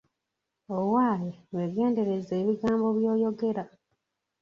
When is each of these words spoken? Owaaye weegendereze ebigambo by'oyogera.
Owaaye 0.77 1.31
weegendereze 1.55 2.33
ebigambo 2.41 2.87
by'oyogera. 2.97 3.63